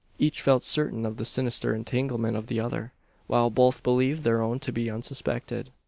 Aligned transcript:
Each 0.17 0.41
felt 0.41 0.63
certain 0.63 1.05
of 1.05 1.17
the 1.17 1.25
sinister 1.25 1.75
entanglement 1.75 2.35
of 2.35 2.47
the 2.47 2.59
other; 2.59 2.91
while 3.27 3.51
both 3.51 3.83
believed 3.83 4.23
their 4.23 4.41
own 4.41 4.57
to 4.61 4.71
be 4.71 4.89
unsuspected. 4.89 5.69